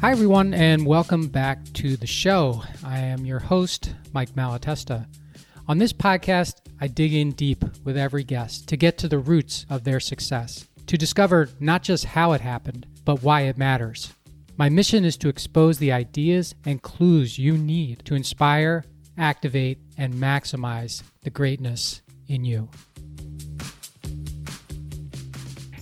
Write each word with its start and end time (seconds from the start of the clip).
Hi, 0.00 0.12
everyone, 0.12 0.54
and 0.54 0.86
welcome 0.86 1.26
back 1.26 1.58
to 1.72 1.96
the 1.96 2.06
show. 2.06 2.62
I 2.84 3.00
am 3.00 3.26
your 3.26 3.40
host, 3.40 3.94
Mike 4.12 4.30
Malatesta. 4.36 5.08
On 5.66 5.78
this 5.78 5.92
podcast, 5.92 6.60
I 6.80 6.86
dig 6.86 7.12
in 7.12 7.32
deep 7.32 7.64
with 7.82 7.96
every 7.96 8.22
guest 8.22 8.68
to 8.68 8.76
get 8.76 8.96
to 8.98 9.08
the 9.08 9.18
roots 9.18 9.66
of 9.68 9.82
their 9.82 9.98
success, 9.98 10.68
to 10.86 10.96
discover 10.96 11.48
not 11.58 11.82
just 11.82 12.04
how 12.04 12.30
it 12.30 12.40
happened, 12.40 12.86
but 13.04 13.24
why 13.24 13.40
it 13.42 13.58
matters. 13.58 14.12
My 14.56 14.68
mission 14.68 15.04
is 15.04 15.16
to 15.16 15.28
expose 15.28 15.78
the 15.78 15.90
ideas 15.90 16.54
and 16.64 16.80
clues 16.80 17.36
you 17.36 17.58
need 17.58 18.04
to 18.04 18.14
inspire, 18.14 18.84
activate, 19.18 19.78
and 19.96 20.14
maximize 20.14 21.02
the 21.22 21.30
greatness 21.30 22.02
in 22.28 22.44
you. 22.44 22.68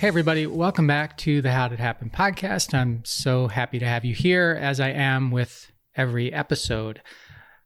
Hey, 0.00 0.08
everybody, 0.08 0.46
welcome 0.46 0.86
back 0.86 1.18
to 1.18 1.42
the 1.42 1.52
How 1.52 1.68
Did 1.68 1.78
It 1.78 1.82
Happen 1.82 2.08
podcast. 2.08 2.72
I'm 2.72 3.04
so 3.04 3.48
happy 3.48 3.78
to 3.78 3.86
have 3.86 4.02
you 4.02 4.14
here, 4.14 4.58
as 4.58 4.80
I 4.80 4.88
am 4.88 5.30
with 5.30 5.70
every 5.94 6.32
episode. 6.32 7.02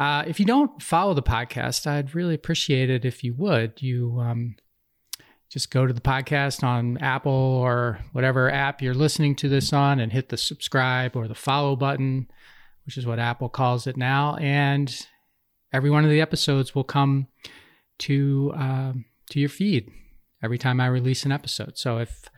Uh, 0.00 0.24
if 0.26 0.40
you 0.40 0.44
don't 0.44 0.82
follow 0.82 1.14
the 1.14 1.22
podcast, 1.22 1.86
I'd 1.86 2.16
really 2.16 2.34
appreciate 2.34 2.90
it 2.90 3.04
if 3.04 3.22
you 3.22 3.32
would. 3.34 3.80
You 3.80 4.18
um, 4.18 4.56
just 5.48 5.70
go 5.70 5.86
to 5.86 5.92
the 5.92 6.00
podcast 6.00 6.64
on 6.64 6.98
Apple 6.98 7.30
or 7.30 8.00
whatever 8.10 8.50
app 8.50 8.82
you're 8.82 8.92
listening 8.92 9.36
to 9.36 9.48
this 9.48 9.72
on 9.72 10.00
and 10.00 10.10
hit 10.10 10.28
the 10.28 10.36
subscribe 10.36 11.14
or 11.14 11.28
the 11.28 11.36
follow 11.36 11.76
button, 11.76 12.26
which 12.86 12.98
is 12.98 13.06
what 13.06 13.20
Apple 13.20 13.48
calls 13.48 13.86
it 13.86 13.96
now. 13.96 14.34
And 14.40 15.06
every 15.72 15.90
one 15.90 16.02
of 16.02 16.10
the 16.10 16.20
episodes 16.20 16.74
will 16.74 16.82
come 16.82 17.28
to 18.00 18.52
uh, 18.56 18.92
to 19.30 19.38
your 19.38 19.48
feed 19.48 19.92
every 20.46 20.58
time 20.58 20.80
I 20.80 20.86
release 20.86 21.24
an 21.24 21.32
episode. 21.32 21.76
So 21.76 21.98
if 21.98 22.30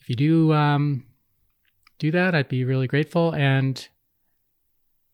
if 0.00 0.10
you 0.10 0.16
do 0.16 0.52
um, 0.52 1.04
do 2.00 2.10
that, 2.10 2.34
I'd 2.34 2.48
be 2.48 2.64
really 2.64 2.88
grateful. 2.88 3.32
And 3.32 3.88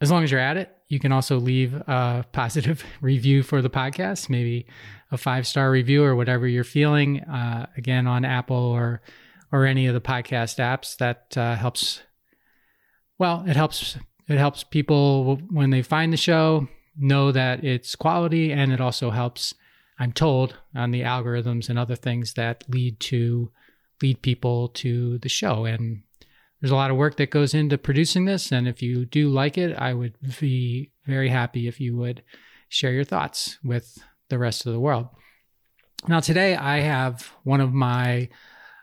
as 0.00 0.10
long 0.10 0.24
as 0.24 0.30
you're 0.30 0.40
at 0.40 0.56
it, 0.56 0.74
you 0.88 0.98
can 0.98 1.12
also 1.12 1.38
leave 1.38 1.74
a 1.74 2.24
positive 2.32 2.82
review 3.02 3.42
for 3.42 3.60
the 3.60 3.68
podcast, 3.68 4.30
maybe 4.30 4.66
a 5.12 5.18
five 5.18 5.46
star 5.46 5.70
review 5.70 6.02
or 6.02 6.16
whatever 6.16 6.48
you're 6.48 6.64
feeling. 6.64 7.20
Uh, 7.20 7.66
again, 7.76 8.06
on 8.06 8.24
Apple 8.24 8.56
or 8.56 9.02
or 9.52 9.66
any 9.66 9.86
of 9.86 9.92
the 9.92 10.00
podcast 10.00 10.58
apps, 10.58 10.96
that 10.96 11.36
uh, 11.36 11.56
helps. 11.56 12.00
Well, 13.18 13.44
it 13.46 13.56
helps. 13.56 13.98
It 14.28 14.38
helps 14.38 14.64
people 14.64 15.36
when 15.50 15.68
they 15.68 15.82
find 15.82 16.10
the 16.10 16.16
show 16.16 16.68
know 16.96 17.30
that 17.32 17.62
it's 17.62 17.94
quality, 17.94 18.50
and 18.50 18.72
it 18.72 18.80
also 18.80 19.10
helps 19.10 19.54
I'm 19.98 20.12
told 20.12 20.56
on 20.74 20.90
the 20.90 21.02
algorithms 21.02 21.68
and 21.68 21.78
other 21.78 21.96
things 21.96 22.34
that 22.34 22.64
lead 22.68 23.00
to 23.00 23.50
lead 24.02 24.22
people 24.22 24.68
to 24.68 25.18
the 25.18 25.28
show. 25.28 25.64
And 25.64 26.02
there's 26.60 26.72
a 26.72 26.76
lot 26.76 26.90
of 26.90 26.96
work 26.96 27.16
that 27.16 27.30
goes 27.30 27.54
into 27.54 27.78
producing 27.78 28.24
this. 28.24 28.50
And 28.50 28.66
if 28.66 28.82
you 28.82 29.04
do 29.04 29.28
like 29.28 29.56
it, 29.56 29.76
I 29.76 29.94
would 29.94 30.14
be 30.40 30.90
very 31.06 31.28
happy 31.28 31.68
if 31.68 31.80
you 31.80 31.96
would 31.96 32.22
share 32.68 32.92
your 32.92 33.04
thoughts 33.04 33.58
with 33.62 33.98
the 34.30 34.38
rest 34.38 34.66
of 34.66 34.72
the 34.72 34.80
world. 34.80 35.08
Now, 36.08 36.20
today 36.20 36.56
I 36.56 36.80
have 36.80 37.32
one 37.44 37.60
of 37.60 37.72
my 37.72 38.28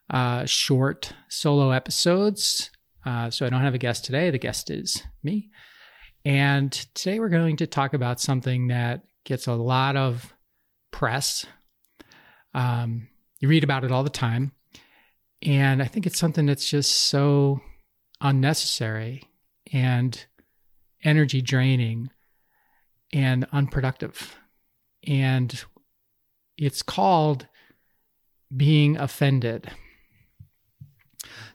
uh, 0.09 0.45
short 0.45 1.13
solo 1.29 1.71
episodes. 1.71 2.71
Uh, 3.05 3.29
so 3.29 3.45
I 3.45 3.49
don't 3.49 3.61
have 3.61 3.73
a 3.73 3.79
guest 3.79 4.05
today. 4.05 4.29
The 4.29 4.37
guest 4.37 4.69
is 4.69 5.03
me. 5.23 5.49
And 6.23 6.71
today 6.93 7.19
we're 7.19 7.29
going 7.29 7.57
to 7.57 7.67
talk 7.67 7.93
about 7.93 8.19
something 8.19 8.67
that 8.67 9.01
gets 9.23 9.47
a 9.47 9.53
lot 9.53 9.95
of 9.95 10.33
press. 10.91 11.45
Um, 12.53 13.07
you 13.39 13.47
read 13.47 13.63
about 13.63 13.83
it 13.83 13.91
all 13.91 14.03
the 14.03 14.09
time. 14.09 14.51
And 15.41 15.81
I 15.81 15.85
think 15.85 16.05
it's 16.05 16.19
something 16.19 16.45
that's 16.45 16.69
just 16.69 16.91
so 16.91 17.61
unnecessary 18.19 19.23
and 19.73 20.23
energy 21.03 21.41
draining 21.41 22.11
and 23.11 23.47
unproductive. 23.51 24.37
And 25.07 25.63
it's 26.57 26.83
called 26.83 27.47
being 28.55 28.97
offended. 28.97 29.71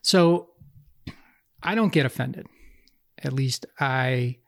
So 0.02 0.50
I 1.62 1.74
don't 1.74 1.92
get 1.92 2.06
offended. 2.06 2.46
At 3.22 3.32
least 3.32 3.66
I 3.78 4.38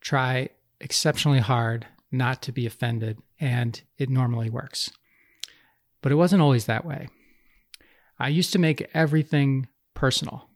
try 0.00 0.50
exceptionally 0.80 1.38
hard 1.38 1.86
not 2.10 2.42
to 2.42 2.52
be 2.52 2.66
offended, 2.66 3.18
and 3.42 3.82
it 3.98 4.08
normally 4.08 4.48
works. 4.48 4.92
But 6.00 6.12
it 6.12 6.14
wasn't 6.14 6.42
always 6.42 6.66
that 6.66 6.84
way. 6.84 7.08
I 8.18 8.28
used 8.28 8.52
to 8.52 8.58
make 8.60 8.88
everything 8.94 9.66
personal. 9.94 10.48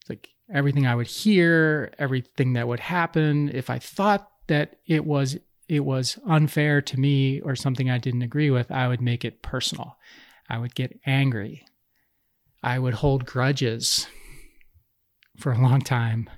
It's 0.00 0.08
like 0.08 0.30
everything 0.52 0.86
I 0.86 0.94
would 0.94 1.06
hear, 1.06 1.92
everything 1.98 2.54
that 2.54 2.66
would 2.66 2.80
happen, 2.80 3.50
if 3.52 3.68
I 3.68 3.78
thought 3.78 4.28
that 4.46 4.76
it 4.86 5.04
was 5.04 5.36
it 5.68 5.84
was 5.84 6.18
unfair 6.26 6.80
to 6.82 6.98
me 6.98 7.40
or 7.42 7.54
something 7.54 7.90
I 7.90 7.98
didn't 7.98 8.22
agree 8.22 8.50
with, 8.50 8.72
I 8.72 8.88
would 8.88 9.00
make 9.00 9.24
it 9.24 9.42
personal. 9.42 9.98
I 10.48 10.58
would 10.58 10.74
get 10.74 10.98
angry. 11.06 11.64
I 12.62 12.78
would 12.78 12.94
hold 12.94 13.24
grudges 13.24 14.08
for 15.36 15.52
a 15.52 15.60
long 15.60 15.80
time. 15.82 16.28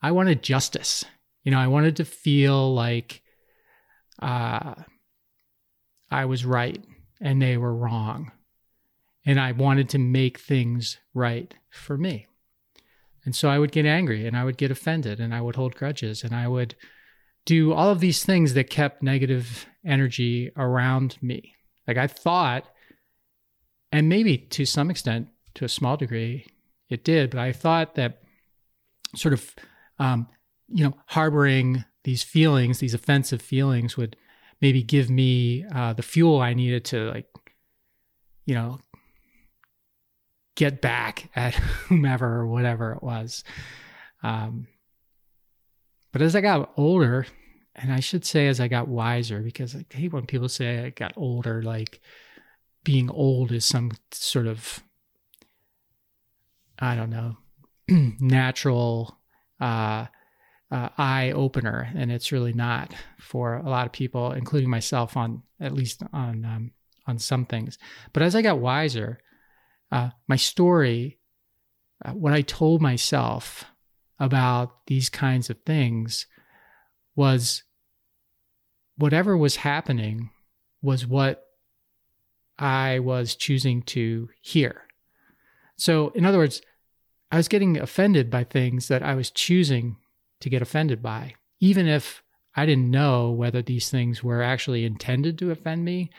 I 0.00 0.12
wanted 0.12 0.44
justice. 0.44 1.04
You 1.42 1.50
know, 1.50 1.58
I 1.58 1.66
wanted 1.66 1.96
to 1.96 2.04
feel 2.04 2.72
like 2.72 3.22
uh, 4.18 4.74
I 6.10 6.24
was 6.24 6.44
right 6.44 6.82
and 7.20 7.40
they 7.40 7.56
were 7.56 7.74
wrong. 7.74 8.32
And 9.26 9.38
I 9.38 9.52
wanted 9.52 9.88
to 9.90 9.98
make 9.98 10.38
things 10.38 10.98
right 11.12 11.54
for 11.70 11.98
me. 11.98 12.26
And 13.24 13.36
so 13.36 13.50
I 13.50 13.58
would 13.58 13.72
get 13.72 13.84
angry 13.84 14.26
and 14.26 14.36
I 14.36 14.44
would 14.44 14.56
get 14.56 14.70
offended 14.70 15.20
and 15.20 15.34
I 15.34 15.42
would 15.42 15.56
hold 15.56 15.74
grudges 15.74 16.22
and 16.22 16.34
I 16.34 16.48
would 16.48 16.74
do 17.44 17.72
all 17.72 17.90
of 17.90 18.00
these 18.00 18.24
things 18.24 18.54
that 18.54 18.70
kept 18.70 19.02
negative 19.02 19.66
energy 19.84 20.50
around 20.56 21.18
me. 21.20 21.54
Like 21.86 21.98
I 21.98 22.06
thought, 22.06 22.64
and 23.92 24.08
maybe 24.08 24.38
to 24.38 24.64
some 24.64 24.90
extent, 24.90 25.28
to 25.54 25.64
a 25.64 25.68
small 25.68 25.96
degree, 25.96 26.46
it 26.88 27.04
did, 27.04 27.30
but 27.30 27.40
I 27.40 27.52
thought 27.52 27.96
that 27.96 28.22
sort 29.14 29.34
of 29.34 29.54
um, 29.98 30.28
you 30.68 30.84
know, 30.84 30.94
harboring 31.06 31.84
these 32.08 32.22
feelings, 32.22 32.78
these 32.78 32.94
offensive 32.94 33.42
feelings 33.42 33.98
would 33.98 34.16
maybe 34.62 34.82
give 34.82 35.10
me 35.10 35.62
uh, 35.74 35.92
the 35.92 36.02
fuel 36.02 36.40
I 36.40 36.54
needed 36.54 36.86
to 36.86 37.10
like, 37.10 37.26
you 38.46 38.54
know, 38.54 38.80
get 40.56 40.80
back 40.80 41.28
at 41.36 41.54
whomever 41.88 42.36
or 42.36 42.46
whatever 42.46 42.92
it 42.92 43.02
was. 43.02 43.44
Um, 44.22 44.68
but 46.10 46.22
as 46.22 46.34
I 46.34 46.40
got 46.40 46.72
older, 46.78 47.26
and 47.74 47.92
I 47.92 48.00
should 48.00 48.24
say 48.24 48.48
as 48.48 48.58
I 48.58 48.68
got 48.68 48.88
wiser, 48.88 49.42
because 49.42 49.76
I 49.76 49.84
hate 49.90 50.14
when 50.14 50.24
people 50.24 50.48
say 50.48 50.86
I 50.86 50.88
got 50.88 51.12
older, 51.14 51.62
like 51.62 52.00
being 52.84 53.10
old 53.10 53.52
is 53.52 53.66
some 53.66 53.92
sort 54.12 54.46
of, 54.46 54.82
I 56.78 56.94
don't 56.94 57.10
know, 57.10 57.36
natural 58.18 59.18
uh, 59.60 60.06
uh, 60.70 60.90
eye 60.98 61.32
opener, 61.32 61.90
and 61.94 62.12
it's 62.12 62.32
really 62.32 62.52
not 62.52 62.94
for 63.18 63.56
a 63.56 63.68
lot 63.68 63.86
of 63.86 63.92
people, 63.92 64.32
including 64.32 64.68
myself, 64.68 65.16
on 65.16 65.42
at 65.60 65.72
least 65.72 66.02
on 66.12 66.44
um, 66.44 66.70
on 67.06 67.18
some 67.18 67.46
things. 67.46 67.78
But 68.12 68.22
as 68.22 68.34
I 68.34 68.42
got 68.42 68.58
wiser, 68.58 69.18
uh, 69.90 70.10
my 70.26 70.36
story, 70.36 71.18
uh, 72.04 72.12
what 72.12 72.32
I 72.32 72.42
told 72.42 72.82
myself 72.82 73.64
about 74.20 74.86
these 74.86 75.08
kinds 75.08 75.48
of 75.48 75.58
things, 75.64 76.26
was 77.16 77.62
whatever 78.96 79.36
was 79.36 79.56
happening 79.56 80.30
was 80.82 81.06
what 81.06 81.44
I 82.58 82.98
was 82.98 83.34
choosing 83.34 83.82
to 83.82 84.28
hear. 84.40 84.82
So, 85.76 86.10
in 86.10 86.24
other 86.24 86.38
words, 86.38 86.60
I 87.30 87.36
was 87.36 87.48
getting 87.48 87.78
offended 87.78 88.30
by 88.30 88.44
things 88.44 88.88
that 88.88 89.02
I 89.02 89.14
was 89.14 89.30
choosing 89.30 89.96
to 90.40 90.50
get 90.50 90.62
offended 90.62 91.02
by, 91.02 91.34
even 91.60 91.86
if 91.86 92.22
I 92.54 92.66
didn't 92.66 92.90
know 92.90 93.30
whether 93.30 93.62
these 93.62 93.88
things 93.88 94.22
were 94.22 94.42
actually 94.42 94.84
intended 94.84 95.38
to 95.38 95.50
offend 95.50 95.84
me 95.84 96.10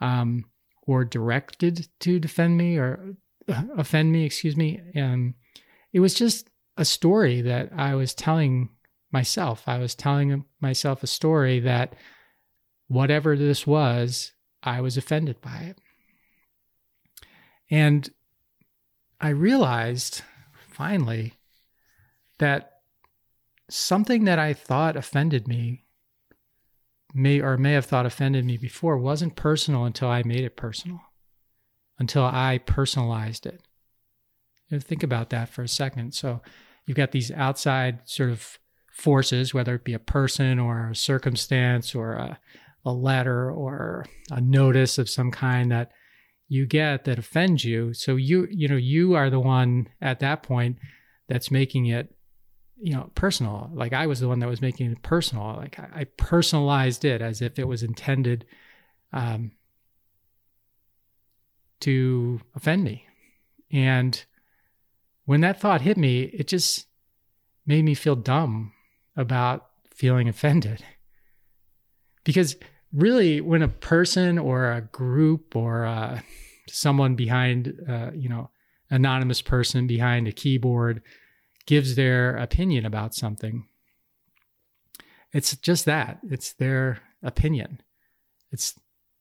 um, 0.00 0.44
or 0.82 1.04
directed 1.04 1.88
to 2.00 2.18
defend 2.18 2.56
me 2.56 2.76
or 2.76 3.16
uh, 3.48 3.62
offend 3.76 4.12
me, 4.12 4.24
excuse 4.24 4.56
me. 4.56 4.80
Um, 4.96 5.34
it 5.92 6.00
was 6.00 6.14
just 6.14 6.50
a 6.76 6.84
story 6.84 7.40
that 7.42 7.70
I 7.76 7.94
was 7.94 8.14
telling 8.14 8.70
myself. 9.12 9.62
I 9.66 9.78
was 9.78 9.94
telling 9.94 10.44
myself 10.60 11.02
a 11.02 11.06
story 11.08 11.60
that 11.60 11.94
whatever 12.88 13.36
this 13.36 13.66
was, 13.66 14.32
I 14.62 14.80
was 14.80 14.96
offended 14.96 15.40
by 15.40 15.56
it. 15.58 15.78
And 17.70 18.08
I 19.20 19.28
realized 19.30 20.22
finally 20.68 21.34
that 22.38 22.75
something 23.68 24.24
that 24.24 24.38
I 24.38 24.52
thought 24.52 24.96
offended 24.96 25.48
me 25.48 25.84
may 27.14 27.40
or 27.40 27.56
may 27.56 27.72
have 27.72 27.86
thought 27.86 28.06
offended 28.06 28.44
me 28.44 28.56
before 28.56 28.98
wasn't 28.98 29.36
personal 29.36 29.84
until 29.84 30.08
I 30.08 30.22
made 30.22 30.44
it 30.44 30.56
personal, 30.56 31.00
until 31.98 32.24
I 32.24 32.58
personalized 32.58 33.46
it. 33.46 33.62
You 34.68 34.76
know, 34.76 34.80
think 34.80 35.02
about 35.02 35.30
that 35.30 35.48
for 35.48 35.62
a 35.62 35.68
second. 35.68 36.14
So 36.14 36.42
you've 36.84 36.96
got 36.96 37.12
these 37.12 37.30
outside 37.30 38.00
sort 38.04 38.30
of 38.30 38.58
forces, 38.92 39.54
whether 39.54 39.74
it 39.74 39.84
be 39.84 39.94
a 39.94 39.98
person 39.98 40.58
or 40.58 40.90
a 40.90 40.96
circumstance 40.96 41.94
or 41.94 42.14
a, 42.14 42.38
a 42.84 42.92
letter 42.92 43.50
or 43.50 44.06
a 44.30 44.40
notice 44.40 44.98
of 44.98 45.08
some 45.08 45.30
kind 45.30 45.70
that 45.70 45.92
you 46.48 46.66
get 46.66 47.04
that 47.04 47.18
offends 47.18 47.64
you. 47.64 47.92
So 47.92 48.16
you, 48.16 48.46
you 48.50 48.68
know, 48.68 48.76
you 48.76 49.14
are 49.14 49.30
the 49.30 49.40
one 49.40 49.88
at 50.00 50.20
that 50.20 50.42
point 50.42 50.78
that's 51.28 51.50
making 51.50 51.86
it, 51.86 52.15
you 52.78 52.94
know, 52.94 53.10
personal. 53.14 53.70
Like 53.72 53.92
I 53.92 54.06
was 54.06 54.20
the 54.20 54.28
one 54.28 54.38
that 54.40 54.48
was 54.48 54.60
making 54.60 54.90
it 54.90 55.02
personal. 55.02 55.54
Like 55.56 55.78
I, 55.78 56.00
I 56.00 56.04
personalized 56.04 57.04
it 57.04 57.22
as 57.22 57.40
if 57.40 57.58
it 57.58 57.66
was 57.66 57.82
intended 57.82 58.44
um, 59.12 59.52
to 61.80 62.40
offend 62.54 62.84
me. 62.84 63.06
And 63.72 64.22
when 65.24 65.40
that 65.40 65.60
thought 65.60 65.80
hit 65.80 65.96
me, 65.96 66.22
it 66.22 66.46
just 66.46 66.86
made 67.66 67.84
me 67.84 67.94
feel 67.94 68.16
dumb 68.16 68.72
about 69.16 69.68
feeling 69.94 70.28
offended. 70.28 70.84
Because 72.24 72.56
really, 72.92 73.40
when 73.40 73.62
a 73.62 73.68
person 73.68 74.36
or 74.36 74.72
a 74.72 74.80
group 74.80 75.54
or 75.54 75.86
uh, 75.86 76.18
someone 76.68 77.14
behind, 77.14 77.72
uh, 77.88 78.10
you 78.16 78.28
know, 78.28 78.50
anonymous 78.90 79.40
person 79.40 79.86
behind 79.86 80.26
a 80.26 80.32
keyboard 80.32 81.02
gives 81.66 81.94
their 81.94 82.36
opinion 82.36 82.86
about 82.86 83.14
something, 83.14 83.66
it's 85.32 85.56
just 85.56 85.84
that. 85.84 86.20
It's 86.30 86.52
their 86.54 87.02
opinion. 87.22 87.80
It's 88.52 88.74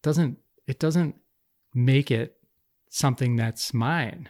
doesn't 0.04 0.38
it 0.68 0.80
doesn't 0.80 1.16
make 1.74 2.12
it 2.12 2.38
something 2.90 3.36
that's 3.36 3.74
mine. 3.74 4.30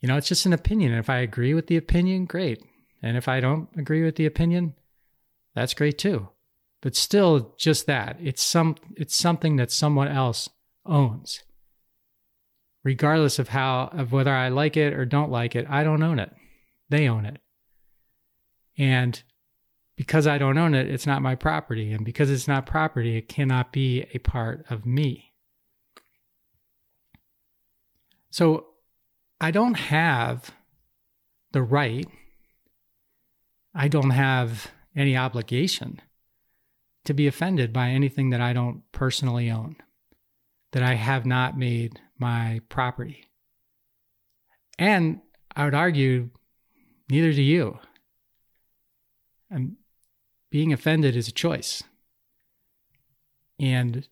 You 0.00 0.08
know, 0.08 0.16
it's 0.16 0.28
just 0.28 0.46
an 0.46 0.52
opinion. 0.52 0.92
And 0.92 1.00
if 1.00 1.10
I 1.10 1.18
agree 1.18 1.54
with 1.54 1.66
the 1.66 1.76
opinion, 1.76 2.26
great. 2.26 2.62
And 3.02 3.16
if 3.16 3.28
I 3.28 3.40
don't 3.40 3.68
agree 3.76 4.02
with 4.02 4.16
the 4.16 4.26
opinion, 4.26 4.74
that's 5.54 5.74
great 5.74 5.98
too. 5.98 6.28
But 6.80 6.96
still 6.96 7.54
just 7.58 7.86
that. 7.86 8.16
It's 8.20 8.42
some 8.42 8.76
it's 8.96 9.16
something 9.16 9.56
that 9.56 9.70
someone 9.70 10.08
else 10.08 10.48
owns. 10.86 11.42
Regardless 12.82 13.38
of 13.38 13.48
how 13.48 13.88
of 13.92 14.12
whether 14.12 14.32
I 14.32 14.48
like 14.48 14.76
it 14.76 14.92
or 14.92 15.04
don't 15.04 15.30
like 15.30 15.56
it, 15.56 15.66
I 15.68 15.84
don't 15.84 16.02
own 16.02 16.18
it. 16.18 16.32
They 16.94 17.08
own 17.08 17.26
it. 17.26 17.40
And 18.78 19.20
because 19.96 20.28
I 20.28 20.38
don't 20.38 20.56
own 20.56 20.74
it, 20.74 20.88
it's 20.88 21.08
not 21.08 21.22
my 21.22 21.34
property. 21.34 21.92
And 21.92 22.04
because 22.04 22.30
it's 22.30 22.46
not 22.46 22.66
property, 22.66 23.16
it 23.16 23.28
cannot 23.28 23.72
be 23.72 24.06
a 24.14 24.18
part 24.18 24.64
of 24.70 24.86
me. 24.86 25.32
So 28.30 28.66
I 29.40 29.50
don't 29.50 29.74
have 29.74 30.54
the 31.50 31.64
right, 31.64 32.06
I 33.74 33.88
don't 33.88 34.10
have 34.10 34.70
any 34.94 35.16
obligation 35.16 36.00
to 37.06 37.12
be 37.12 37.26
offended 37.26 37.72
by 37.72 37.88
anything 37.88 38.30
that 38.30 38.40
I 38.40 38.52
don't 38.52 38.82
personally 38.92 39.50
own, 39.50 39.74
that 40.70 40.84
I 40.84 40.94
have 40.94 41.26
not 41.26 41.58
made 41.58 41.98
my 42.20 42.60
property. 42.68 43.24
And 44.78 45.22
I 45.56 45.64
would 45.64 45.74
argue, 45.74 46.30
neither 47.08 47.32
do 47.32 47.42
you. 47.42 47.78
And 49.50 49.76
being 50.50 50.72
offended 50.72 51.16
is 51.16 51.28
a 51.28 51.32
choice. 51.32 51.82
And 53.58 54.08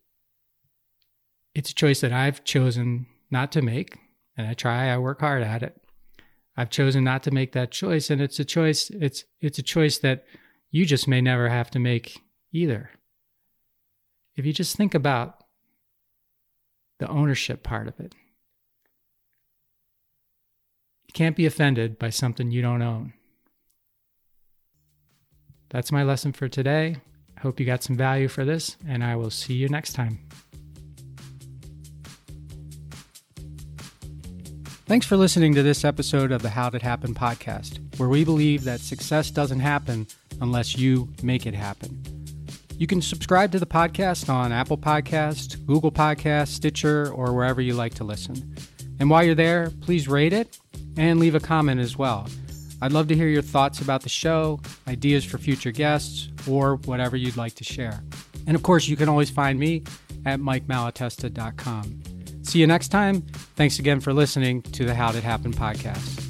it's 1.53 1.71
a 1.71 1.75
choice 1.75 2.01
that 2.01 2.11
I've 2.11 2.43
chosen 2.43 3.07
not 3.29 3.51
to 3.53 3.61
make 3.61 3.97
and 4.35 4.47
I 4.47 4.53
try, 4.53 4.89
I 4.89 4.97
work 4.97 5.19
hard 5.19 5.43
at 5.43 5.63
it. 5.63 5.79
I've 6.55 6.69
chosen 6.69 7.03
not 7.03 7.23
to 7.23 7.31
make 7.31 7.51
that 7.53 7.71
choice 7.71 8.09
and 8.09 8.21
it's 8.21 8.39
a 8.39 8.45
choice 8.45 8.89
it's 8.91 9.23
it's 9.41 9.57
a 9.57 9.63
choice 9.63 9.97
that 9.99 10.25
you 10.69 10.85
just 10.85 11.07
may 11.07 11.21
never 11.21 11.49
have 11.49 11.71
to 11.71 11.79
make 11.79 12.21
either. 12.51 12.91
If 14.35 14.45
you 14.45 14.53
just 14.53 14.75
think 14.75 14.93
about 14.93 15.43
the 16.99 17.07
ownership 17.07 17.63
part 17.63 17.87
of 17.87 17.99
it. 17.99 18.15
You 21.13 21.19
can't 21.19 21.35
be 21.35 21.45
offended 21.45 21.99
by 21.99 22.09
something 22.09 22.49
you 22.49 22.63
don't 22.63 22.81
own. 22.81 23.13
That's 25.69 25.91
my 25.91 26.01
lesson 26.01 26.33
for 26.33 26.49
today. 26.49 26.95
I 27.37 27.39
hope 27.39 27.59
you 27.59 27.67
got 27.67 27.83
some 27.83 27.95
value 27.95 28.27
for 28.27 28.43
this, 28.43 28.77
and 28.87 29.03
I 29.03 29.15
will 29.15 29.29
see 29.29 29.53
you 29.53 29.69
next 29.69 29.93
time. 29.93 30.17
Thanks 34.87 35.05
for 35.05 35.15
listening 35.15 35.53
to 35.53 35.61
this 35.61 35.85
episode 35.85 36.31
of 36.31 36.41
the 36.41 36.49
How'd 36.49 36.73
It 36.73 36.81
Happen 36.81 37.13
podcast, 37.13 37.79
where 37.99 38.09
we 38.09 38.25
believe 38.25 38.63
that 38.63 38.79
success 38.79 39.29
doesn't 39.29 39.59
happen 39.59 40.07
unless 40.41 40.75
you 40.79 41.09
make 41.21 41.45
it 41.45 41.53
happen. 41.53 42.01
You 42.79 42.87
can 42.87 43.03
subscribe 43.03 43.51
to 43.51 43.59
the 43.59 43.67
podcast 43.67 44.29
on 44.29 44.51
Apple 44.51 44.79
Podcast, 44.79 45.63
Google 45.67 45.91
Podcast, 45.91 46.47
Stitcher, 46.47 47.11
or 47.13 47.33
wherever 47.33 47.61
you 47.61 47.75
like 47.75 47.93
to 47.95 48.03
listen. 48.03 48.55
And 48.99 49.11
while 49.11 49.23
you're 49.23 49.35
there, 49.35 49.69
please 49.81 50.07
rate 50.07 50.33
it 50.33 50.57
and 50.97 51.19
leave 51.19 51.35
a 51.35 51.39
comment 51.39 51.79
as 51.79 51.97
well. 51.97 52.27
I'd 52.81 52.91
love 52.91 53.07
to 53.07 53.15
hear 53.15 53.27
your 53.27 53.41
thoughts 53.41 53.79
about 53.79 54.01
the 54.01 54.09
show, 54.09 54.59
ideas 54.87 55.23
for 55.23 55.37
future 55.37 55.71
guests, 55.71 56.29
or 56.49 56.75
whatever 56.85 57.15
you'd 57.15 57.37
like 57.37 57.55
to 57.55 57.63
share. 57.63 58.03
And 58.45 58.55
of 58.55 58.63
course, 58.63 58.87
you 58.87 58.97
can 58.97 59.07
always 59.07 59.29
find 59.29 59.57
me 59.57 59.83
at 60.25 60.39
mikemalatesta.com. 60.39 62.03
See 62.43 62.59
you 62.59 62.67
next 62.67 62.89
time. 62.89 63.21
Thanks 63.55 63.79
again 63.79 64.01
for 64.01 64.13
listening 64.13 64.61
to 64.63 64.83
the 64.83 64.93
How'd 64.93 65.15
It 65.15 65.23
Happen 65.23 65.53
podcast. 65.53 66.22